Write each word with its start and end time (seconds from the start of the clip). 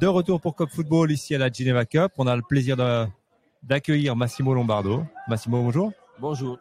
De 0.00 0.08
retour 0.08 0.40
pour 0.40 0.56
Cop 0.56 0.70
Football 0.70 1.12
ici 1.12 1.36
à 1.36 1.38
la 1.38 1.50
Geneva 1.50 1.84
Cup. 1.84 2.12
On 2.18 2.26
a 2.26 2.34
le 2.34 2.42
plaisir 2.42 2.76
d'accueillir 3.62 4.16
Massimo 4.16 4.52
Lombardo. 4.52 5.04
Massimo, 5.28 5.62
bonjour. 5.62 5.92
Bonjour. 6.18 6.58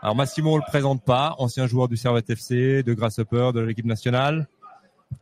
Alors 0.00 0.14
Massimo, 0.14 0.54
on 0.54 0.56
le 0.56 0.62
présente 0.66 1.04
pas, 1.04 1.34
ancien 1.38 1.66
joueur 1.66 1.88
du 1.88 1.96
Servette 1.96 2.30
FC, 2.30 2.84
de 2.84 2.94
Grasshopper, 2.94 3.50
de 3.52 3.60
l'équipe 3.60 3.86
nationale, 3.86 4.46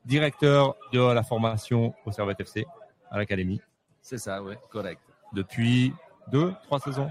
directeur 0.05 0.77
de 0.93 1.01
la 1.01 1.23
formation 1.23 1.95
au 2.05 2.13
Servette 2.13 2.41
FC, 2.41 2.67
à 3.11 3.17
l'académie. 3.17 3.63
C'est 4.03 4.19
ça, 4.19 4.43
oui, 4.43 4.55
correct. 4.71 5.01
Depuis 5.33 5.95
deux, 6.31 6.53
trois 6.65 6.81
saisons 6.81 7.11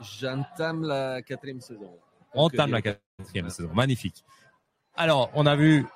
J'entame 0.00 0.82
la 0.82 1.22
quatrième 1.22 1.60
saison. 1.60 1.90
On 2.34 2.46
entame 2.46 2.72
la 2.72 2.82
quatrième 2.82 3.50
saison, 3.50 3.70
magnifique. 3.72 4.24
Alors, 4.96 5.30
on 5.34 5.46
a 5.46 5.54
vu 5.54 5.86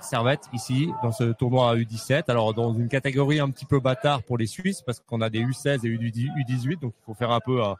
Servette 0.00 0.48
ici 0.52 0.90
dans 1.02 1.12
ce 1.12 1.32
tournoi 1.32 1.76
U17. 1.76 2.24
Alors 2.28 2.54
dans 2.54 2.72
une 2.72 2.88
catégorie 2.88 3.40
un 3.40 3.50
petit 3.50 3.64
peu 3.64 3.80
bâtard 3.80 4.22
pour 4.22 4.38
les 4.38 4.46
Suisses 4.46 4.82
parce 4.82 5.00
qu'on 5.00 5.20
a 5.20 5.30
des 5.30 5.40
U16 5.40 5.86
et 5.86 5.96
U18, 5.96 6.80
donc 6.80 6.94
il 7.00 7.04
faut 7.04 7.14
faire 7.14 7.30
un 7.30 7.40
peu 7.40 7.62
un, 7.62 7.76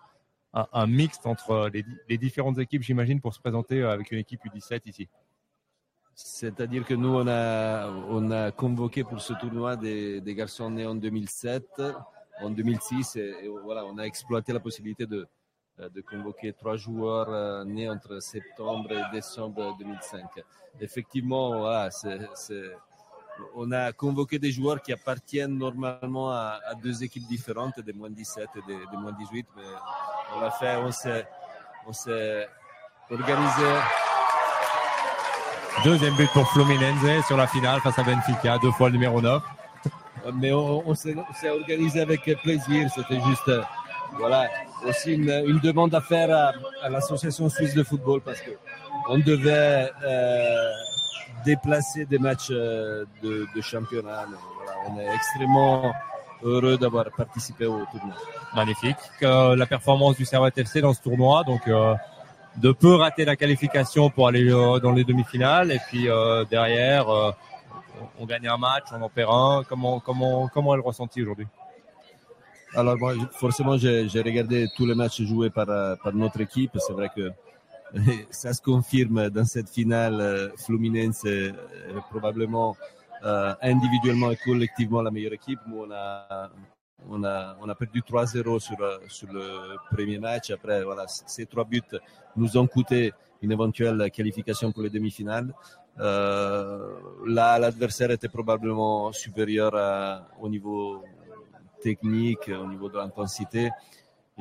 un, 0.73 0.87
mixte 0.87 1.27
entre 1.27 1.71
les, 2.09 2.19
différentes 2.19 2.59
équipes, 2.59 2.83
j'imagine, 2.83 3.21
pour 3.21 3.35
se 3.35 3.41
présenter 3.41 3.83
avec 3.83 4.11
une 4.11 4.19
équipe 4.19 4.41
U17 4.45 4.81
ici. 4.87 5.09
C'est-à-dire 6.15 6.85
que 6.85 6.95
nous, 6.95 7.15
on 7.15 7.29
a, 7.29 7.91
on 8.09 8.31
a 8.31 8.51
convoqué 8.51 9.05
pour 9.05 9.21
ce 9.21 9.35
tournoi 9.35 9.77
des, 9.77 10.23
garçons 10.35 10.71
nés 10.71 10.87
en 10.87 10.95
2007, 10.95 11.83
en 12.41 12.51
2006, 12.51 13.17
et 13.17 13.49
voilà, 13.65 13.85
on 13.85 13.99
a 13.99 14.05
exploité 14.05 14.53
la 14.53 14.61
possibilité 14.61 15.07
de, 15.07 15.19
euh, 15.19 15.27
de 15.79 16.01
convoquer 16.01 16.53
trois 16.53 16.77
joueurs 16.77 17.29
euh, 17.29 17.65
nés 17.65 17.89
entre 17.89 18.21
septembre 18.21 18.93
et 18.93 19.03
décembre 19.13 19.77
2005. 19.79 20.25
Effectivement, 20.81 21.61
voilà, 21.61 21.91
on 23.55 23.71
a 23.73 23.93
convoqué 23.93 24.39
des 24.39 24.51
joueurs 24.51 24.81
qui 24.81 24.93
appartiennent 24.93 25.59
normalement 25.59 26.31
à, 26.31 26.59
deux 26.83 27.05
équipes 27.05 27.27
différentes, 27.27 27.81
des 27.81 27.93
moins 27.93 28.11
17 28.11 28.49
et 28.57 28.61
des, 28.67 28.97
moins 28.97 29.13
18, 29.13 29.47
mais 29.57 29.63
on 30.35 30.41
l'a 30.41 30.51
fait, 30.51 30.77
on 30.77 30.91
s'est, 30.91 31.27
on 31.87 31.93
s'est 31.93 32.49
organisé. 33.11 33.67
Deuxième 35.85 36.15
but 36.15 36.31
pour 36.31 36.49
Fluminense 36.53 37.27
sur 37.27 37.37
la 37.37 37.47
finale 37.47 37.81
face 37.81 37.99
à 37.99 38.03
Benfica, 38.03 38.59
deux 38.59 38.73
fois 38.73 38.89
le 38.89 38.95
numéro 38.95 39.21
9. 39.21 39.43
Mais 40.35 40.53
on, 40.53 40.95
s'est, 40.95 41.15
organisé 41.49 42.01
avec 42.01 42.23
plaisir, 42.43 42.91
c'était 42.95 43.21
juste 43.21 43.51
voilà, 44.19 44.49
aussi 44.87 45.15
une, 45.15 45.59
demande 45.61 45.95
à 45.95 46.01
faire 46.01 46.55
à, 46.83 46.89
l'association 46.89 47.49
suisse 47.49 47.75
de 47.75 47.83
football 47.83 48.21
parce 48.21 48.41
que 48.41 48.51
on 49.09 49.19
devait 49.19 49.91
euh, 50.05 50.73
déplacer 51.45 52.07
des 52.07 52.19
matchs 52.19 52.49
euh, 52.51 53.05
de, 53.23 53.61
championnat. 53.61 54.27
on 54.89 54.99
est 54.99 55.15
extrêmement 55.15 55.93
heureux 56.43 56.77
d'avoir 56.77 57.07
participé 57.17 57.67
au 57.67 57.85
tournoi. 57.91 58.15
Magnifique. 58.55 58.97
la 59.21 59.67
performance 59.67 60.17
du 60.17 60.25
Servette 60.25 60.59
FC 60.59 60.81
dans 60.81 60.95
ce 60.95 61.03
tournoi, 61.03 61.45
donc 61.45 61.67
euh, 61.69 61.95
de 62.57 62.73
peu 62.73 62.95
rater 62.95 63.25
la 63.25 63.37
qualification 63.37 64.11
pour 64.11 64.29
aller 64.29 64.49
dans 64.49 64.93
les 64.93 65.05
demi-finales 65.05 65.71
et 65.71 65.81
puis 65.89 66.09
derrière 66.51 67.07
on, 68.19 68.25
gagne 68.25 68.49
un 68.49 68.57
match, 68.57 68.85
on 68.93 69.03
en 69.03 69.09
perd 69.11 69.31
un. 69.31 69.63
Comment 69.69 70.01
comment 70.01 70.49
comment 70.49 70.75
est 70.75 70.79
le 70.79 70.83
ressenti 70.83 71.23
aujourd'hui? 71.23 71.47
Alors, 72.75 72.99
forcément, 73.33 73.77
j'ai 73.77 74.23
regardé 74.23 74.69
tous 74.77 74.87
les 74.87 74.95
matchs 74.95 75.23
joués 75.23 75.51
par, 75.51 75.67
par 75.67 76.13
notre 76.15 76.41
équipe. 76.41 76.73
C'est 76.79 76.93
vrai 76.93 77.11
que 77.15 77.31
ça 78.31 78.53
se 78.53 78.63
confirme 78.63 79.31
dans 79.31 79.45
cette 79.45 79.69
finale. 79.69 80.21
Euh, 80.21 80.49
Fluminense 80.57 81.25
est 81.25 81.53
probablement 82.11 82.77
euh, 83.25 83.55
individuellement 83.63 84.31
et 84.31 84.37
collectivement 84.37 85.03
la 85.03 85.11
meilleure 85.11 85.33
équipe. 85.33 85.61
Nous, 85.67 85.79
on 85.79 85.91
a, 85.93 86.51
on 87.09 87.25
a, 87.25 87.57
on 87.61 87.69
a 87.69 87.75
perdu 87.75 88.01
3-0 88.01 88.59
sur, 88.61 88.77
sur 89.09 89.33
le 89.33 89.77
premier 89.91 90.19
match. 90.19 90.51
Après, 90.51 90.83
voilà, 90.85 91.05
ces 91.07 91.47
trois 91.47 91.65
buts 91.65 91.83
nous 92.37 92.57
ont 92.57 92.67
coûté 92.67 93.13
une 93.43 93.53
éventuelle 93.53 94.11
qualification 94.11 94.73
pour 94.73 94.83
les 94.83 94.91
demi-finales. 94.91 95.53
Euh, 95.99 96.95
là, 97.27 97.59
l'adversaire 97.59 98.11
était 98.11 98.29
probablement 98.29 99.13
supérieur 99.13 99.73
au 100.41 100.49
niveau 100.49 101.03
technique, 101.89 102.47
au 102.65 102.67
niveau 102.73 102.89
de 102.89 102.97
l'intensité. 103.03 103.71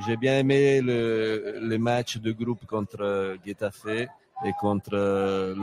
J'ai 0.04 0.18
bien 0.18 0.36
aimé 0.42 0.82
le, 0.90 1.60
les 1.70 1.82
matchs 1.90 2.18
de 2.18 2.32
groupe 2.42 2.64
contre 2.66 3.38
Getafe 3.46 3.86
et 4.48 4.54
contre 4.60 4.96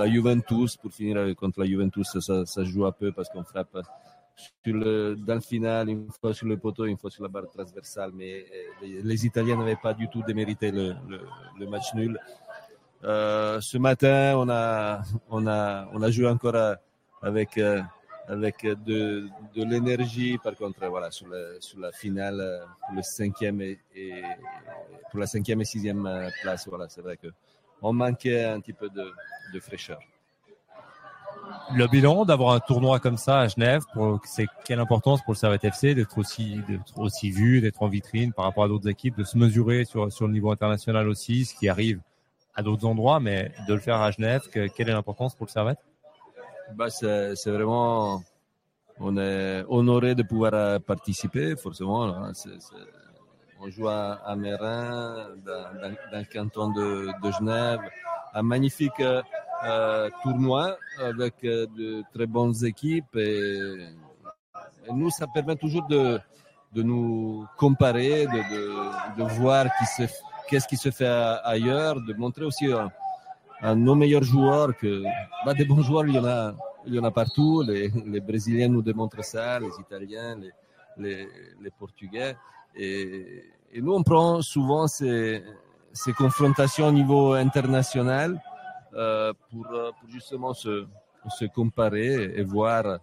la 0.01 0.07
Juventus. 0.15 0.77
Pour 0.77 0.93
finir 0.99 1.17
contre 1.41 1.61
la 1.63 1.67
Juventus, 1.73 2.07
ça, 2.29 2.37
ça 2.55 2.63
joue 2.71 2.85
un 2.91 2.95
peu 3.01 3.11
parce 3.17 3.29
qu'on 3.31 3.45
frappe 3.45 3.77
dans 4.65 5.35
le 5.35 5.41
final, 5.41 5.89
une 5.89 6.09
fois 6.21 6.33
sur 6.35 6.47
le 6.47 6.57
poteau, 6.57 6.85
une 6.87 6.97
fois 6.97 7.11
sur 7.11 7.23
la 7.23 7.29
barre 7.29 7.51
transversale. 7.57 8.13
Mais 8.15 8.45
euh, 8.83 9.01
les, 9.03 9.27
Italiens 9.27 9.57
n'avaient 9.57 9.83
pas 9.89 9.95
du 9.95 10.09
tout 10.09 10.23
démérité 10.23 10.71
le, 10.71 10.95
match 11.69 11.95
nul. 11.95 12.19
Euh, 13.05 13.61
ce 13.61 13.79
matin, 13.79 14.35
on 14.37 14.49
a, 14.49 15.03
on, 15.29 15.47
a, 15.47 15.89
on 15.93 16.03
a 16.03 16.11
joué 16.11 16.29
encore 16.29 16.77
avec 17.21 17.59
euh, 17.59 17.83
avec 18.29 18.63
de, 18.65 19.29
de 19.55 19.65
l'énergie. 19.65 20.39
Par 20.39 20.55
contre, 20.55 20.87
voilà, 20.87 21.11
sur, 21.11 21.27
sur 21.61 21.81
la 21.81 21.93
finale, 21.93 22.67
pour, 22.87 22.97
le 22.97 23.03
cinquième 23.03 23.61
et, 23.61 23.79
pour 25.11 25.21
la 25.21 25.27
cinquième 25.27 25.61
et 25.61 25.65
sixième 25.65 26.09
place, 26.43 26.69
voilà, 26.69 26.89
c'est 26.89 27.03
vrai 27.03 27.17
qu'on 27.17 27.93
manquait 27.93 28.45
un 28.45 28.61
petit 28.61 28.73
peu 28.73 28.89
de, 28.89 29.13
de 29.53 29.61
fraîcheur. 29.61 30.01
Le 31.75 31.87
bilan 31.87 32.25
d'avoir 32.25 32.55
un 32.55 32.61
tournoi 32.61 33.01
comme 33.01 33.17
ça 33.17 33.41
à 33.41 33.49
Genève, 33.49 33.83
c'est 34.25 34.47
quelle 34.65 34.81
importance 34.81 35.23
pour 35.23 35.33
le 35.33 35.39
Servette 35.39 35.65
FC 35.65 35.95
d'être 35.95 36.19
aussi, 36.19 36.61
d'être 36.69 36.99
aussi 36.99 37.31
vu, 37.31 37.61
d'être 37.61 37.83
en 37.83 37.89
vitrine 37.89 38.33
par 38.33 38.45
rapport 38.45 38.65
à 38.65 38.69
d'autres 38.69 38.89
équipes, 38.89 39.17
de 39.17 39.25
se 39.25 39.37
mesurer 39.37 39.85
sur, 39.85 40.13
sur 40.13 40.27
le 40.27 40.33
niveau 40.33 40.51
international 40.51 41.09
aussi, 41.09 41.45
ce 41.45 41.55
qui 41.55 41.69
arrive 41.69 42.01
à 42.55 42.63
d'autres 42.63 42.87
endroits, 42.87 43.21
mais 43.21 43.53
de 43.67 43.75
le 43.75 43.81
faire 43.81 44.01
à 44.01 44.11
Genève, 44.11 44.43
quelle 44.53 44.89
est 44.89 44.93
l'importance 44.93 45.35
pour 45.35 45.47
le 45.47 45.51
Servette? 45.51 45.79
Bah, 46.75 46.91
c'est 46.91 47.51
vraiment, 47.51 48.23
on 48.99 49.17
est 49.17 49.65
honoré 49.69 50.15
de 50.15 50.23
pouvoir 50.23 50.55
euh, 50.55 50.79
participer, 50.79 51.57
forcément. 51.57 52.05
Hein. 52.05 52.33
on 53.61 53.69
joue 53.71 53.89
à, 53.89 54.21
à 54.25 54.37
Mérin, 54.37 55.29
dans, 55.45 55.89
le 56.13 56.33
canton 56.33 56.71
de, 56.71 57.11
Genève, 57.39 57.81
un 58.35 58.43
magnifique 58.43 59.01
euh, 59.01 60.11
tournoi 60.23 60.77
avec 61.01 61.35
euh, 61.45 61.67
de 61.77 62.03
très 62.15 62.27
bonnes 62.27 62.65
équipes 62.65 63.17
et, 63.17 63.87
nous, 64.93 65.11
ça 65.11 65.27
permet 65.33 65.55
toujours 65.55 65.87
de, 65.87 66.19
de 66.75 66.83
nous 66.83 67.47
comparer, 67.57 68.27
de, 68.27 69.17
de, 69.17 69.23
voir 69.39 69.67
qu'est-ce 70.49 70.67
qui 70.67 70.77
se 70.77 70.91
fait 70.91 71.07
ailleurs, 71.45 72.01
de 72.01 72.13
montrer 72.15 72.45
aussi 72.45 72.67
nos 73.63 73.95
meilleurs 73.95 74.25
joueurs 74.25 74.77
que 74.77 75.03
bah, 75.45 75.55
des 75.55 75.65
bons 75.65 75.83
joueurs, 75.83 76.07
il 76.07 76.15
y 76.15 76.19
en 76.19 76.25
a, 76.25 76.55
il 76.87 76.95
y 76.95 76.99
en 76.99 77.05
a 77.05 77.11
partout. 77.11 77.63
Les, 77.63 77.91
les 78.07 78.21
Brésiliens 78.21 78.69
nous 78.69 78.83
démontrent 78.83 79.25
ça, 79.25 79.61
les 79.61 79.71
Italiens, 79.81 80.37
les, 80.37 80.53
les, 80.99 81.29
les 81.61 81.71
Portugais. 81.71 82.37
Et, 82.75 83.45
et, 83.73 83.81
nous, 83.81 83.93
on 83.93 84.03
prend 84.03 84.43
souvent 84.43 84.87
ces, 84.87 85.43
ces 85.93 86.13
confrontations 86.13 86.89
au 86.89 86.93
niveau 86.93 87.35
international 87.35 88.41
euh, 88.95 89.33
pour, 89.51 89.67
pour, 89.69 90.09
justement 90.09 90.55
se, 90.55 90.87
se 91.39 91.45
comparer 91.47 92.35
et 92.37 92.43
voir 92.43 92.99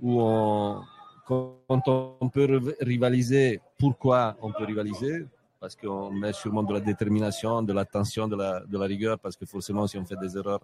où 0.00 0.20
on, 0.20 0.82
quand 1.26 1.88
on 1.88 2.28
peut 2.28 2.60
rivaliser, 2.80 3.60
pourquoi 3.78 4.36
on 4.42 4.52
peut 4.52 4.64
rivaliser, 4.64 5.26
parce 5.64 5.76
qu'on 5.76 6.10
met 6.10 6.34
sûrement 6.34 6.62
de 6.62 6.74
la 6.74 6.80
détermination, 6.80 7.62
de 7.62 7.72
l'attention, 7.72 8.28
de 8.28 8.36
la, 8.36 8.60
de 8.66 8.76
la 8.76 8.84
rigueur, 8.84 9.18
parce 9.18 9.34
que 9.34 9.46
forcément, 9.46 9.86
si 9.86 9.96
on 9.96 10.04
fait 10.04 10.20
des 10.24 10.36
erreurs, 10.36 10.60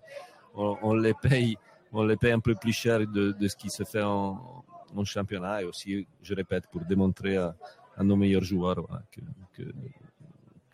on, 0.54 0.92
les 0.92 1.14
paye, 1.14 1.56
on 1.90 2.02
les 2.04 2.18
paye 2.18 2.32
un 2.32 2.40
peu 2.40 2.54
plus 2.54 2.74
cher 2.74 3.06
de, 3.06 3.34
ce 3.48 3.56
qui 3.56 3.70
se 3.70 3.82
fait 3.84 4.02
en, 4.02 4.62
championnat 5.04 5.62
et 5.62 5.64
aussi, 5.64 6.06
je 6.20 6.34
répète, 6.34 6.64
pour 6.70 6.82
démontrer 6.84 7.38
à, 7.38 7.56
nos 8.02 8.14
meilleurs 8.14 8.44
joueurs 8.44 8.86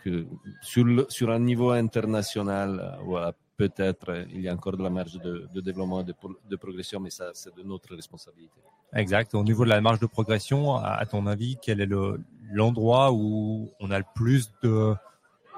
que, 0.03 0.27
sur, 0.61 0.85
le, 0.85 1.07
un 1.29 1.39
niveau 1.39 1.71
international, 1.71 2.99
voilà, 3.05 3.33
peut-être 3.57 4.27
il 4.35 4.41
y 4.41 4.49
a 4.49 4.55
encore 4.55 4.77
de 4.77 4.83
la 4.83 4.91
marge 4.91 5.21
de, 5.21 5.61
développement, 5.61 6.03
de, 6.03 6.15
de 6.51 6.57
progression, 6.57 6.99
mais 6.99 7.11
ça, 7.11 7.31
c'est 7.33 7.55
de 7.55 7.63
notre 7.63 7.95
responsabilité. 7.95 8.61
Exact. 8.93 9.35
Au 9.37 9.45
niveau 9.45 9.65
de 9.65 9.71
la 9.71 9.81
marge 9.81 10.01
de 10.01 10.07
progression, 10.07 10.77
à 10.77 11.05
ton 11.07 11.29
avis, 11.29 11.57
quel 11.63 11.81
est 11.81 11.87
l'endroit 12.51 13.13
où 13.13 13.71
on 13.81 13.91
a 13.91 13.99
le 13.99 14.05
plus 14.15 14.51
de, 14.63 14.95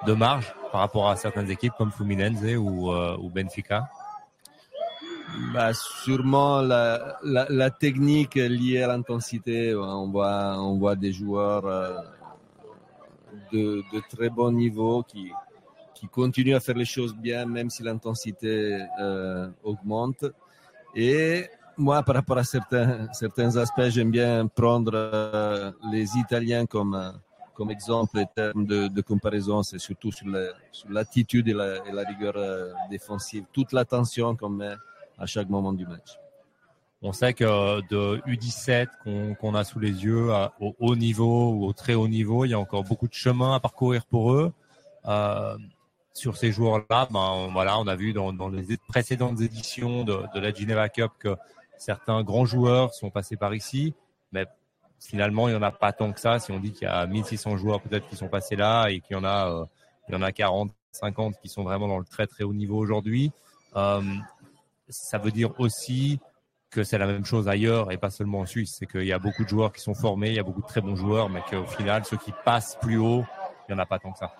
de 0.06 0.12
marge 0.12 0.54
par 0.72 0.80
rapport 0.80 1.08
à 1.08 1.16
certaines 1.16 1.50
équipes 1.50 1.72
comme 1.76 1.90
Fluminense 1.90 2.42
ou, 2.56 2.92
euh, 2.92 3.16
Benfica? 3.32 3.88
Bah, 5.52 5.72
Sûrement 5.74 6.62
la, 6.62 7.18
la, 7.22 7.70
technique 7.70 8.34
liée 8.34 8.82
à 8.82 8.88
l'intensité. 8.88 9.74
On 9.74 10.08
voit, 10.10 10.56
on 10.58 10.78
voit 10.78 10.96
des 10.96 11.12
joueurs 11.12 11.66
euh, 11.66 11.98
de, 13.52 13.82
de, 13.92 14.02
très 14.08 14.30
bon 14.30 14.52
niveau 14.52 15.02
qui, 15.02 15.30
qui 15.94 16.06
continuent 16.08 16.54
à 16.54 16.60
faire 16.60 16.76
les 16.76 16.84
choses 16.84 17.14
bien 17.14 17.44
même 17.44 17.70
si 17.70 17.82
l'intensité 17.82 18.80
euh, 19.00 19.48
augmente. 19.62 20.24
Et 20.94 21.46
moi, 21.78 22.02
par 22.02 22.16
rapport 22.16 22.38
à 22.38 22.44
certains, 22.44 23.10
certains 23.12 23.56
aspects, 23.56 23.88
j'aime 23.88 24.10
bien 24.10 24.46
prendre 24.46 24.92
euh, 24.94 25.70
les 25.92 26.16
Italiens 26.16 26.66
comme, 26.66 26.94
euh, 26.94 27.10
comme 27.54 27.70
exemple 27.70 28.18
en 28.18 28.26
termes 28.26 28.66
de, 28.66 29.00
comparaison. 29.00 29.62
C'est 29.62 29.78
surtout 29.78 30.10
sur 30.12 30.26
l'attitude 30.88 31.48
et, 31.48 31.54
la, 31.54 31.76
et 31.76 32.06
rigueur 32.06 32.34
euh, 32.36 32.72
défensive. 32.90 33.44
Toute 33.52 33.72
l'attention 33.72 34.36
qu'on 34.36 34.50
met 34.50 34.74
à 35.18 35.26
chaque 35.26 35.48
moment 35.48 35.72
du 35.72 35.86
match. 35.86 36.18
On 37.00 37.12
sait 37.12 37.32
que 37.32 37.80
de 37.88 38.20
U17 38.26 39.36
qu'on 39.36 39.54
a 39.54 39.62
sous 39.62 39.78
les 39.78 40.04
yeux 40.04 40.32
au 40.60 40.74
haut 40.80 40.96
niveau 40.96 41.52
ou 41.52 41.66
au 41.66 41.72
très 41.72 41.94
haut 41.94 42.08
niveau, 42.08 42.44
il 42.44 42.50
y 42.50 42.54
a 42.54 42.58
encore 42.58 42.82
beaucoup 42.82 43.06
de 43.06 43.14
chemin 43.14 43.54
à 43.54 43.60
parcourir 43.60 44.04
pour 44.04 44.32
eux. 44.32 44.52
Sur 46.12 46.36
ces 46.36 46.50
joueurs-là, 46.50 47.06
ben 47.12 47.50
voilà, 47.52 47.78
on 47.78 47.86
a 47.86 47.94
vu 47.94 48.12
dans, 48.12 48.32
dans 48.32 48.48
les 48.48 48.76
précédentes 48.88 49.40
éditions 49.40 50.02
de, 50.02 50.24
de, 50.34 50.40
la 50.40 50.52
Geneva 50.52 50.88
Cup 50.88 51.12
que 51.20 51.36
certains 51.78 52.22
grands 52.22 52.44
joueurs 52.44 52.94
sont 52.94 53.10
passés 53.10 53.36
par 53.36 53.54
ici, 53.54 53.94
mais 54.32 54.46
finalement 55.00 55.48
il 55.48 55.52
y 55.52 55.56
en 55.56 55.62
a 55.62 55.70
pas 55.70 55.92
tant 55.92 56.12
que 56.12 56.20
ça. 56.20 56.38
Si 56.38 56.52
on 56.52 56.60
dit 56.60 56.72
qu'il 56.72 56.86
y 56.86 56.90
a 56.90 57.06
1600 57.06 57.56
joueurs 57.56 57.80
peut-être 57.80 58.08
qui 58.08 58.16
sont 58.16 58.28
passés 58.28 58.56
là 58.56 58.88
et 58.88 59.00
qu'il 59.00 59.16
y 59.16 59.18
en 59.18 59.24
a, 59.24 59.50
euh, 59.50 59.64
y 60.08 60.14
en 60.14 60.22
a 60.22 60.32
40, 60.32 60.70
50 60.92 61.38
qui 61.40 61.48
sont 61.48 61.62
vraiment 61.62 61.88
dans 61.88 61.98
le 61.98 62.04
très 62.04 62.26
très 62.26 62.44
haut 62.44 62.54
niveau 62.54 62.78
aujourd'hui, 62.78 63.32
euh, 63.76 64.02
ça 64.88 65.18
veut 65.18 65.30
dire 65.30 65.52
aussi 65.58 66.20
que 66.70 66.84
c'est 66.84 66.98
la 66.98 67.06
même 67.06 67.24
chose 67.24 67.48
ailleurs 67.48 67.92
et 67.92 67.96
pas 67.96 68.10
seulement 68.10 68.40
en 68.40 68.46
Suisse. 68.46 68.76
C'est 68.78 68.86
qu'il 68.86 69.04
y 69.04 69.12
a 69.12 69.18
beaucoup 69.18 69.44
de 69.44 69.48
joueurs 69.48 69.72
qui 69.72 69.80
sont 69.80 69.94
formés, 69.94 70.28
il 70.28 70.34
y 70.34 70.38
a 70.38 70.42
beaucoup 70.42 70.62
de 70.62 70.66
très 70.66 70.80
bons 70.80 70.96
joueurs, 70.96 71.30
mais 71.30 71.40
qu'au 71.48 71.66
final, 71.66 72.04
ceux 72.04 72.18
qui 72.18 72.32
passent 72.44 72.76
plus 72.80 72.98
haut, 72.98 73.24
il 73.68 73.74
n'y 73.74 73.80
en 73.80 73.82
a 73.82 73.86
pas 73.86 73.98
tant 73.98 74.12
que 74.12 74.18
ça. 74.18 74.32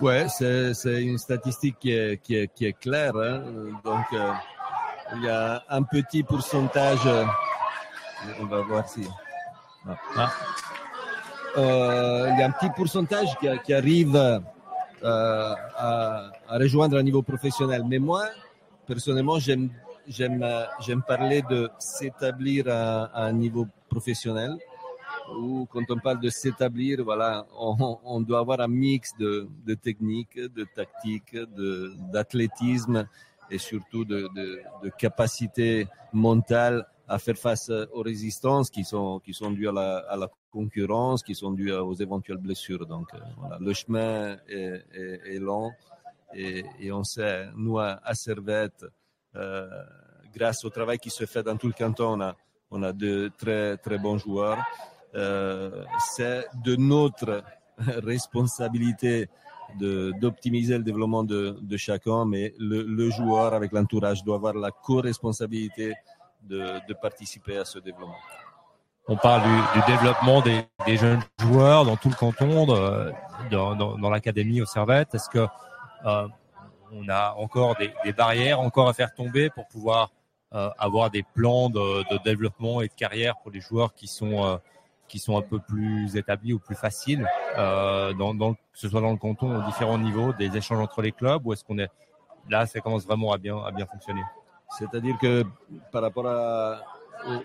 Ouais, 0.00 0.26
c'est 0.28 1.02
une 1.02 1.18
statistique 1.18 1.78
qui 1.78 1.92
est, 1.92 2.22
qui 2.22 2.36
est, 2.36 2.52
qui 2.52 2.66
est 2.66 2.74
claire. 2.74 3.16
Hein. 3.16 3.42
Donc, 3.82 4.04
euh, 4.12 4.32
il 5.14 5.22
y 5.22 5.28
a 5.28 5.62
un 5.68 5.82
petit 5.82 6.22
pourcentage. 6.22 7.08
On 8.40 8.46
va 8.46 8.60
voir 8.62 8.88
si. 8.88 9.06
Ah. 10.16 10.30
Euh, 11.56 12.28
il 12.32 12.40
y 12.40 12.42
a 12.42 12.46
un 12.46 12.50
petit 12.50 12.70
pourcentage 12.70 13.28
qui, 13.38 13.46
qui 13.64 13.72
arrive 13.72 14.16
euh, 14.16 14.40
à, 15.02 16.30
à 16.48 16.58
rejoindre 16.58 16.98
un 16.98 17.02
niveau 17.02 17.22
professionnel. 17.22 17.82
Mais 17.86 17.98
moi, 17.98 18.24
personnellement, 18.86 19.38
j'aime 19.38 19.70
j'aime 20.08 20.44
j'aime 20.80 21.02
parler 21.02 21.42
de 21.42 21.70
s'établir 21.78 22.66
à, 22.68 23.26
un 23.26 23.32
niveau 23.32 23.66
professionnel 23.88 24.56
ou 25.38 25.66
quand 25.72 25.82
on 25.90 25.98
parle 25.98 26.20
de 26.20 26.28
s'établir, 26.28 27.02
voilà, 27.02 27.46
on, 27.58 27.98
on, 28.04 28.20
doit 28.20 28.38
avoir 28.38 28.60
un 28.60 28.68
mix 28.68 29.10
de, 29.18 29.48
de 29.66 29.74
technique, 29.74 30.38
de 30.38 30.64
tactique, 30.74 31.34
de 31.34 31.94
d'athlétisme 32.12 33.08
et 33.50 33.58
surtout 33.58 34.04
de, 34.04 34.28
de, 34.34 34.90
capacité 34.98 35.86
mentale 36.12 36.86
à 37.08 37.18
faire 37.18 37.36
face 37.36 37.70
aux 37.92 38.02
résistances 38.02 38.70
qui 38.70 38.84
sont 38.84 39.20
qui 39.20 39.32
sont 39.32 39.50
dues 39.50 39.68
à 39.68 39.72
la, 39.72 40.28
concurrence, 40.50 41.22
qui 41.22 41.34
sont 41.34 41.52
dues 41.52 41.72
aux 41.72 41.94
éventuelles 41.94 42.38
blessures. 42.38 42.86
Donc 42.86 43.08
euh, 43.14 43.18
le 43.60 43.72
chemin 43.74 44.36
est, 44.48 45.38
long 45.38 45.70
et, 46.34 46.64
on 46.90 47.04
sait, 47.04 47.48
nous 47.56 47.78
à, 47.78 48.14
Servette, 48.14 48.84
euh, 49.34 49.68
grâce 50.34 50.64
au 50.64 50.70
travail 50.70 50.98
qui 50.98 51.10
se 51.10 51.26
fait 51.26 51.42
dans 51.42 51.56
tout 51.56 51.66
le 51.66 51.72
canton, 51.72 52.14
on 52.14 52.20
a, 52.20 52.36
on 52.70 52.80
de 52.92 53.30
très, 53.38 53.76
très 53.76 53.98
bons 53.98 54.18
joueurs. 54.18 54.58
Euh, 55.14 55.84
c'est 56.14 56.46
de 56.64 56.76
notre 56.76 57.42
responsabilité 57.78 59.28
d'optimiser 59.78 60.78
le 60.78 60.84
développement 60.84 61.24
de, 61.24 61.76
chacun, 61.76 62.24
mais 62.24 62.54
le, 62.58 63.10
joueur 63.10 63.54
avec 63.54 63.72
l'entourage 63.72 64.24
doit 64.24 64.36
avoir 64.36 64.54
la 64.54 64.70
co-responsabilité 64.70 65.94
de, 66.42 66.92
participer 67.00 67.58
à 67.58 67.64
ce 67.64 67.78
développement. 67.78 68.14
On 69.08 69.16
parle 69.16 69.42
du, 69.42 69.92
développement 69.92 70.42
des, 70.42 70.96
jeunes 70.96 71.20
joueurs 71.38 71.84
dans 71.84 71.96
tout 71.96 72.08
le 72.08 72.14
canton, 72.14 72.66
dans, 73.50 74.10
l'académie 74.10 74.60
au 74.60 74.66
Servette. 74.66 75.14
Est-ce 75.14 75.28
que 75.28 75.46
euh, 76.04 76.28
on 76.92 77.08
a 77.08 77.34
encore 77.36 77.76
des, 77.76 78.12
barrières 78.12 78.60
encore 78.60 78.88
à 78.88 78.94
faire 78.94 79.14
tomber 79.14 79.50
pour 79.50 79.66
pouvoir 79.68 80.10
euh, 80.54 80.70
avoir 80.78 81.10
des 81.10 81.22
plans 81.22 81.68
de, 81.68 82.08
de, 82.10 82.22
développement 82.22 82.80
et 82.80 82.88
de 82.88 82.94
carrière 82.94 83.36
pour 83.42 83.50
les 83.50 83.60
joueurs 83.60 83.94
qui 83.94 84.06
sont 84.06 84.44
euh, 84.44 84.56
qui 85.08 85.18
sont 85.18 85.36
un 85.36 85.42
peu 85.42 85.58
plus 85.58 86.16
établis 86.16 86.52
ou 86.52 86.58
plus 86.58 86.74
faciles, 86.74 87.26
euh, 87.56 88.12
que 88.12 88.56
ce 88.74 88.88
soit 88.88 89.00
dans 89.00 89.12
le 89.12 89.16
canton 89.16 89.56
aux 89.56 89.62
différents 89.62 89.98
niveaux, 89.98 90.32
des 90.32 90.56
échanges 90.56 90.80
entre 90.80 91.02
les 91.02 91.12
clubs, 91.12 91.46
ou 91.46 91.52
est-ce 91.52 91.64
qu'on 91.64 91.78
est 91.78 91.90
là, 92.48 92.66
ça 92.66 92.80
commence 92.80 93.04
vraiment 93.04 93.32
à 93.32 93.38
bien 93.38 93.56
à 93.58 93.70
bien 93.70 93.86
fonctionner? 93.86 94.24
C'est-à-dire 94.78 95.16
que 95.18 95.44
par 95.92 96.02
rapport 96.02 96.26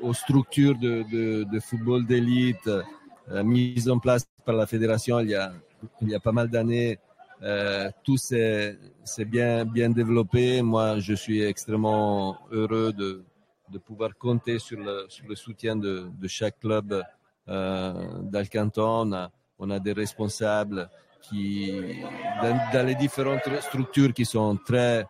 aux, 0.01 0.13
structures 0.13 0.77
de, 0.77 1.59
football 1.59 2.05
d'élite 2.05 2.67
euh, 2.67 3.43
mises 3.43 3.89
en 3.89 3.99
place 3.99 4.27
par 4.43 4.55
la 4.55 4.65
fédération 4.65 5.19
il 5.19 5.29
y 5.29 5.35
a 5.35 5.53
il 6.01 6.09
y 6.09 6.15
a 6.15 6.19
pas 6.19 6.31
mal 6.31 6.47
d'années, 6.47 6.99
euh, 7.41 7.89
tout 8.03 8.17
s'est 8.17 8.77
bien, 9.25 9.65
bien 9.65 9.89
développé. 9.89 10.61
Moi, 10.61 10.99
je 10.99 11.13
suis 11.13 11.41
extrêmement 11.41 12.37
heureux 12.51 12.93
de, 12.93 13.23
de 13.69 13.77
pouvoir 13.79 14.15
compter 14.17 14.59
sur 14.59 14.79
le, 14.79 15.05
sur 15.09 15.27
le 15.27 15.35
soutien 15.35 15.75
de, 15.75 16.07
de 16.19 16.27
chaque 16.27 16.59
club 16.59 17.03
dans 17.51 18.39
le 18.39 18.49
canton. 18.49 19.29
On 19.59 19.69
a, 19.69 19.79
des 19.79 19.93
responsables 19.93 20.89
qui, 21.21 22.01
dans, 22.41 22.85
les 22.85 22.95
différentes 22.95 23.47
structures 23.61 24.13
qui 24.13 24.25
sont 24.25 24.57
très, 24.65 25.05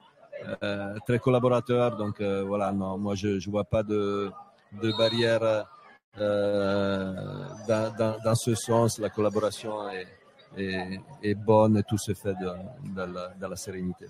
euh, 0.63 0.97
collaborateurs. 1.21 1.95
Donc 1.95 2.19
euh, 2.19 2.43
voilà, 2.43 2.71
non, 2.71 2.97
moi 2.97 3.15
je 3.15 3.29
ne 3.29 3.51
vois 3.51 3.63
pas 3.63 3.83
de, 3.83 4.31
barrière 4.97 5.65
euh, 6.19 7.13
dans, 7.67 8.35
ce 8.35 8.55
sens. 8.55 8.99
La 8.99 9.09
collaboration 9.09 9.73
est 10.57 11.35
bonne 11.35 11.77
et 11.77 11.83
tout 11.83 11.97
se 11.97 12.13
fait 12.13 12.35
dans 12.95 13.49
la 13.49 13.55
sérénité. 13.55 14.07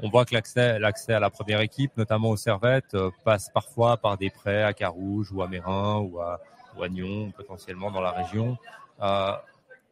On 0.00 0.10
voit 0.10 0.24
que 0.24 0.32
l'accès, 0.32 0.78
l'accès 0.78 1.14
à 1.14 1.18
la 1.18 1.28
première 1.28 1.60
équipe, 1.60 1.96
notamment 1.96 2.30
aux 2.30 2.36
Servettes, 2.36 2.94
euh, 2.94 3.10
passe 3.24 3.48
parfois 3.52 3.96
par 3.96 4.16
des 4.16 4.30
prêts 4.30 4.62
à 4.62 4.72
Carouge 4.72 5.32
ou 5.32 5.42
à 5.42 5.48
Mérin 5.48 5.98
ou 5.98 6.20
à, 6.20 6.38
potentiellement 7.36 7.90
dans 7.90 8.00
la 8.00 8.10
région. 8.10 8.56
Euh, 9.02 9.32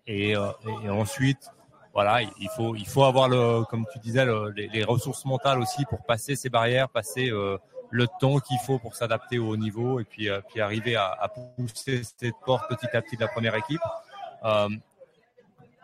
et, 0.07 0.37
euh, 0.37 0.51
et, 0.85 0.89
ensuite, 0.89 1.51
voilà, 1.93 2.23
il 2.23 2.49
faut, 2.57 2.75
il 2.75 2.87
faut 2.87 3.05
avoir 3.05 3.29
le, 3.29 3.65
comme 3.65 3.87
tu 3.93 3.99
disais, 3.99 4.25
le, 4.25 4.51
les, 4.51 4.85
ressources 4.85 5.25
mentales 5.25 5.59
aussi 5.59 5.85
pour 5.87 6.05
passer 6.05 6.37
ces 6.37 6.49
barrières, 6.49 6.89
passer 6.89 7.31
euh, 7.31 7.59
le 7.91 8.07
temps 8.21 8.39
qu'il 8.39 8.59
faut 8.59 8.79
pour 8.79 8.95
s'adapter 8.95 9.39
au 9.39 9.49
haut 9.49 9.57
niveau 9.57 10.01
et 10.01 10.05
puis, 10.05 10.29
puis 10.49 10.61
arriver 10.61 10.97
à, 10.97 11.31
pousser 11.57 12.03
cette 12.05 12.35
porte 12.45 12.69
petit 12.69 12.95
à 12.97 13.03
petit 13.03 13.17
de 13.17 13.23
la 13.23 13.29
première 13.29 13.55
équipe. 13.55 13.81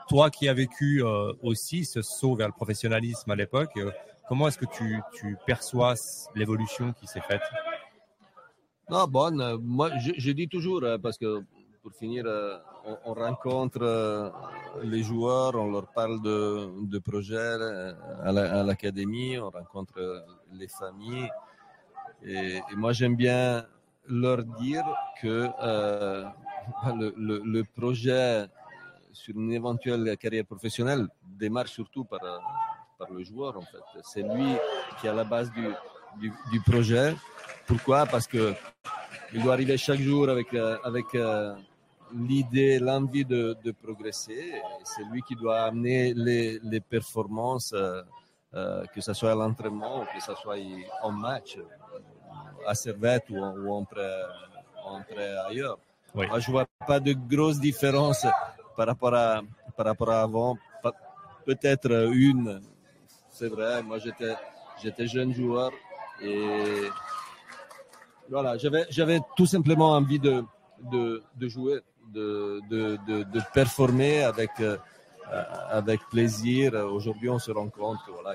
Toi 0.08 0.30
qui 0.30 0.48
as 0.48 0.54
vécu 0.54 1.02
aussi 1.42 1.84
ce 1.84 2.02
saut 2.02 2.34
vers 2.34 2.48
le 2.48 2.52
professionnalisme 2.52 3.30
à 3.30 3.36
l'époque, 3.36 3.78
comment 4.28 4.48
est-ce 4.48 4.58
que 4.58 4.66
tu 5.14 5.38
perçois 5.46 5.94
l'évolution 6.34 6.92
qui 6.92 7.06
s'est 7.06 7.20
faite? 7.20 7.42
Non, 8.90 9.06
bon, 9.06 9.40
euh, 9.40 9.58
moi 9.60 9.90
je, 9.98 10.32
dis 10.32 10.48
toujours, 10.48 10.82
parce 11.02 11.18
que 11.18 11.42
pour 11.82 11.92
finir, 11.92 12.24
on, 12.84 12.96
on 13.06 13.14
rencontre 13.14 14.32
les 14.82 15.02
joueurs, 15.02 15.54
on 15.54 15.70
leur 15.70 15.86
parle 15.88 16.20
de, 16.22 16.86
de 16.86 16.98
projets 16.98 17.56
à 18.22 18.62
l'académie, 18.62 19.38
on 19.38 19.50
rencontre 19.50 20.24
les 20.52 20.68
familles. 20.68 21.28
Et, 22.24 22.60
moi 22.76 22.92
j'aime 22.92 23.16
bien 23.16 23.64
leur 24.06 24.44
dire 24.44 24.84
que 25.20 25.48
euh, 25.62 26.24
le, 26.98 27.42
le, 27.44 27.64
projet 27.64 28.46
sur 29.12 29.36
une 29.36 29.52
éventuelle 29.52 30.16
carrière 30.16 30.44
professionnelle 30.44 31.08
démarre 31.24 31.68
surtout 31.68 32.04
par, 32.04 32.20
par 32.98 33.10
le 33.10 33.24
joueur 33.24 33.56
en 33.56 33.62
fait. 33.62 33.82
C'est 34.04 34.22
lui 34.22 34.54
qui 35.00 35.06
est 35.06 35.10
à 35.10 35.14
la 35.14 35.24
base 35.24 35.50
du, 35.52 36.32
du, 36.50 36.60
projet. 36.60 37.14
Pourquoi? 37.66 38.06
Parce 38.06 38.26
que 38.26 38.54
il 39.34 39.42
doit 39.42 39.54
arriver 39.54 39.78
chaque 39.78 40.00
jour 40.00 40.28
avec, 40.28 40.52
euh, 40.52 40.76
avec 40.84 41.06
euh, 41.14 41.54
l'idée, 42.14 42.78
l'envie 42.78 43.24
de, 43.24 43.56
de, 43.64 43.72
progresser. 43.72 44.60
C'est 44.84 45.04
lui 45.04 45.22
qui 45.22 45.34
doit 45.34 45.62
amener 45.62 46.12
les, 46.14 46.58
les 46.62 46.80
performances, 46.80 47.72
euh, 47.72 48.84
que 48.94 49.00
ce 49.00 49.14
soit 49.14 49.32
à 49.32 49.34
l'entraînement 49.34 50.02
ou 50.02 50.04
que 50.04 50.22
ce 50.22 50.34
soit 50.34 50.56
en 51.02 51.12
match, 51.12 51.58
à 52.66 52.74
Servette 52.74 53.30
ou, 53.30 53.38
ou 53.38 53.72
en, 53.72 53.84
prêt, 53.84 54.22
en 54.84 55.00
prêt 55.02 55.34
ailleurs. 55.48 55.78
Oui. 56.14 56.26
Moi, 56.26 56.38
je 56.38 56.50
vois 56.50 56.66
pas 56.86 57.00
de 57.00 57.14
grosses 57.14 57.58
différences 57.58 58.26
par 58.76 58.86
rapport 58.86 59.14
à, 59.14 59.40
par 59.74 59.86
rapport 59.86 60.10
à 60.10 60.22
avant. 60.22 60.58
Peut-être 61.46 61.90
une, 62.12 62.60
c'est 63.30 63.48
vrai. 63.48 63.82
Moi, 63.82 63.98
j'étais, 63.98 64.34
j'étais 64.82 65.06
jeune 65.06 65.32
joueur 65.32 65.72
et 66.20 66.88
voilà, 68.32 68.56
j'avais, 68.56 69.20
tout 69.36 69.46
simplement 69.46 69.90
envie 69.92 70.18
de, 70.18 70.42
de, 70.90 71.22
de 71.40 71.48
jouer, 71.48 71.80
de, 72.16 72.60
de, 72.70 72.98
de, 73.06 73.16
de 73.24 73.40
performer 73.52 74.22
avec, 74.22 74.50
euh, 74.60 74.76
avec 75.70 76.00
plaisir. 76.10 76.72
Aujourd'hui, 76.96 77.28
on 77.28 77.38
se 77.38 77.50
rend 77.50 77.68
compte 77.68 77.98
voilà, 78.12 78.32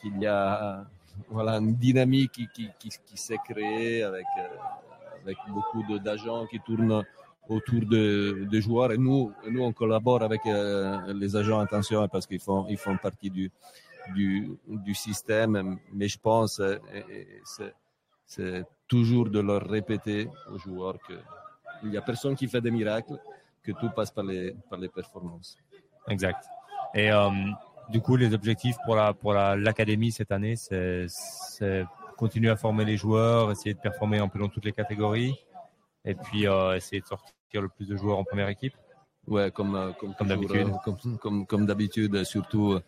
qu'il 0.00 0.18
y 0.18 0.24
a, 0.24 0.24
y 0.24 0.26
a 0.26 0.84
voilà, 1.28 1.52
une 1.58 1.74
dynamique 1.74 2.32
qui, 2.32 2.46
qui, 2.54 2.70
qui, 2.78 2.90
qui 3.06 3.16
s'est 3.16 3.38
créée 3.48 4.02
avec, 4.02 4.26
euh, 4.38 4.48
avec 5.22 5.36
beaucoup 5.48 5.82
de- 5.90 5.98
d'agents 5.98 6.46
qui 6.46 6.60
tournent 6.60 7.02
autour 7.48 7.80
de, 7.94 8.46
des 8.50 8.60
joueurs. 8.60 8.92
Et 8.92 8.98
nous, 8.98 9.32
nous, 9.50 9.62
on 9.62 9.72
collabore 9.72 10.22
avec 10.22 10.42
euh, 10.46 11.12
les 11.14 11.34
agents, 11.36 11.60
attention, 11.60 12.06
parce 12.08 12.26
qu'ils 12.26 12.40
font, 12.40 12.66
ils 12.68 12.76
font 12.76 12.96
partie 12.96 13.30
du, 13.30 13.50
du, 14.14 14.56
du 14.68 14.94
système. 14.94 15.78
Mais 15.92 16.08
je 16.08 16.18
pense, 16.18 16.60
c'est 18.26 18.64
toujours 18.88 19.30
de 19.30 19.40
leur 19.40 19.62
répéter 19.62 20.28
aux 20.52 20.58
joueurs 20.58 20.98
que 21.06 21.14
il 21.82 21.90
n'y 21.90 21.96
a 21.96 22.02
personne 22.02 22.34
qui 22.34 22.48
fait 22.48 22.60
des 22.60 22.70
miracles, 22.70 23.18
que 23.62 23.72
tout 23.72 23.90
passe 23.90 24.10
par 24.10 24.24
les, 24.24 24.56
par 24.68 24.78
les 24.78 24.88
performances. 24.88 25.58
Exact. 26.08 26.44
Et 26.94 27.10
euh, 27.10 27.30
du 27.90 28.00
coup, 28.00 28.16
les 28.16 28.32
objectifs 28.32 28.76
pour 28.84 28.96
la 28.96 29.12
pour 29.12 29.32
la 29.32 29.56
l'académie 29.56 30.12
cette 30.12 30.32
année, 30.32 30.56
c'est 30.56 31.06
continuer 32.16 32.50
à 32.50 32.56
former 32.56 32.84
les 32.84 32.96
joueurs, 32.96 33.50
essayer 33.52 33.74
de 33.74 33.80
performer 33.80 34.18
un 34.18 34.28
peu 34.28 34.38
dans 34.38 34.48
toutes 34.48 34.64
les 34.64 34.72
catégories, 34.72 35.34
et 36.04 36.14
puis 36.14 36.46
euh, 36.46 36.76
essayer 36.76 37.02
de 37.02 37.06
sortir 37.06 37.60
le 37.60 37.68
plus 37.68 37.86
de 37.88 37.96
joueurs 37.96 38.18
en 38.18 38.24
première 38.24 38.48
équipe. 38.48 38.74
Ouais, 39.26 39.50
comme, 39.50 39.74
euh, 39.74 39.92
comme, 39.92 40.14
Comme 40.14 40.28
d'habitude. 40.28 40.68
Comme, 40.84 41.18
comme, 41.18 41.46
comme 41.46 41.66
d'habitude, 41.66 42.24
surtout 42.24 42.78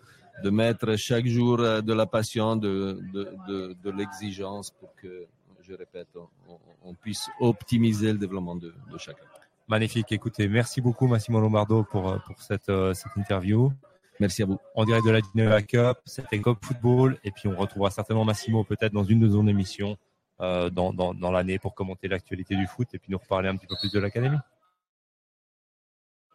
de 0.45 0.51
mettre 0.51 0.97
chaque 0.97 1.27
jour 1.27 1.61
euh, 1.61 1.81
de 1.81 1.93
la 1.93 2.07
passion, 2.07 2.57
de, 2.57 3.01
de, 3.13 3.35
de, 3.49 3.77
de 3.83 3.91
l'exigence 3.91 4.71
pour 4.71 4.95
que, 4.97 5.27
je 5.63 5.75
répète, 5.75 6.09
on, 6.17 6.59
on 6.83 6.95
puisse 6.95 7.29
optimiser 7.41 8.13
le 8.13 8.19
développement 8.19 8.57
de, 8.57 8.73
de 8.91 8.99
chacun. 8.99 9.25
Magnifique. 9.69 10.11
Écoutez, 10.13 10.49
merci 10.49 10.81
beaucoup 10.81 11.07
Massimo 11.07 11.41
Lombardo 11.41 11.85
pour 11.85 12.09
euh, 12.09 12.19
pour 12.27 12.41
cette 12.41 12.71
euh, 12.71 12.95
cette 12.95 13.15
interview. 13.17 13.71
Merci 14.19 14.43
à 14.43 14.47
vous. 14.47 14.59
En 14.75 14.85
direct 14.87 15.05
de 15.05 15.11
la 15.11 15.21
Geneva 15.21 15.61
Cup, 15.61 15.99
c'était 16.07 16.41
Cop 16.41 16.65
Football, 16.65 17.19
et 17.23 17.31
puis 17.31 17.49
on 17.49 17.57
retrouvera 17.57 17.91
certainement 17.91 18.25
Massimo 18.25 18.65
peut-être 18.65 18.95
dans 18.95 19.05
une 19.05 19.21
de 19.21 19.29
nos 19.29 19.47
émissions 19.47 19.99
euh, 20.41 20.71
dans 20.71 20.95
dans, 20.95 21.13
dans 21.13 21.31
l'année 21.31 21.59
pour 21.59 21.75
commenter 21.75 22.09
l'actualité 22.09 22.57
du 22.57 22.67
foot 22.67 22.89
et 22.95 22.99
puis 22.99 23.13
nous 23.13 23.19
reparler 23.19 23.49
un 23.51 23.57
petit 23.57 23.67
peu 23.67 23.77
plus 23.79 23.93
de 23.93 24.01
l'académie. 24.01 24.39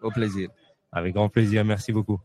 Au 0.01 0.11
plaisir. 0.11 0.49
Avec 0.91 1.15
grand 1.15 1.29
plaisir. 1.29 1.65
Merci 1.65 1.91
beaucoup. 1.91 2.19